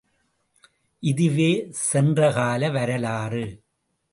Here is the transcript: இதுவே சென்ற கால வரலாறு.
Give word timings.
இதுவே 1.03 1.49
சென்ற 1.81 2.31
கால 2.31 2.69
வரலாறு. 2.69 3.45